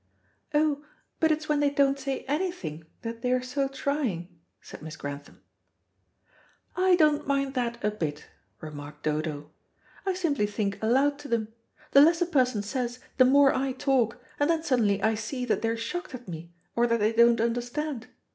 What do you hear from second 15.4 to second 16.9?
that they're shocked at me, or